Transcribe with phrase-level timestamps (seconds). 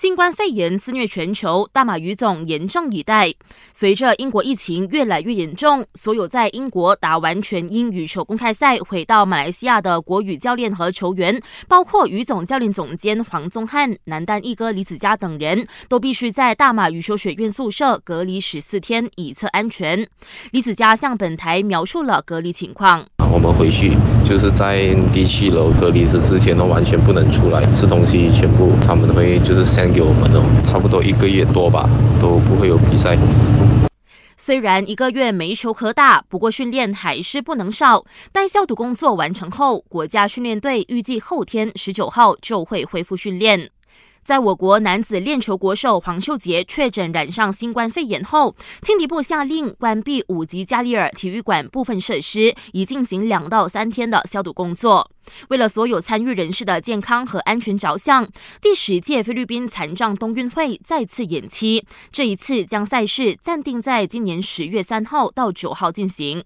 [0.00, 3.34] 新冠肺炎肆虐全球，大马羽总严阵以待。
[3.74, 20.08] 随着英国疫情越来越严重，所有在英国打完全英羽球公开赛回到马来西亚的国羽教练和球员，包括羽总教练总监黄宗汉、男单一哥李子嘉等人，都必须在大马羽球学院宿舍隔离十四天，以测安全。
[20.52, 23.04] 李子嘉向本台描述了隔离情况。
[23.30, 31.88] 我们回去就是在第七楼隔离十四天都完全不能出来，吃东西全部他们会就是先给我们哦，差不多一个月多吧，
[32.20, 33.16] 都不会有比赛。
[34.36, 38.04] 虽然一个月没球可打，不过训练还是不能少。
[38.32, 43.68] 待消毒工作完成后，国家训练队预计后天十九号就会恢复训练。
[44.28, 55.10] 在我国男子链球国手黄秀杰确诊染上新冠肺炎后，青体部下令关闭五级加里尔体育馆部分设施，以进行两到三天的消毒工作。
[55.48, 58.28] 为了所有参与人士的健康和安全着想，
[58.60, 66.44] 第十届菲律宾残障冬运会再次延期，这一次将赛事暂定在今年十月三号到九号进行。